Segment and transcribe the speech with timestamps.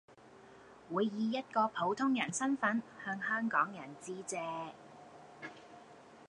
[0.91, 4.71] 會以一個普通人身份向香港人致謝